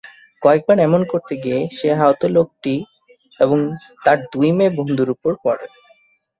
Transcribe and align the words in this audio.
কয়েকবার 0.41 0.77
এমন 0.79 1.01
করতে 1.11 1.33
গিয়ে 1.43 1.59
সে 1.77 1.87
আহত 1.97 2.21
লোকটি 2.35 2.73
এবং 3.39 3.57
তার 4.01 4.17
দুই 4.33 4.49
মেয়ে 4.57 4.75
বন্ধুর 4.77 5.09
উপর 5.15 5.31
পড়ে। 5.43 5.65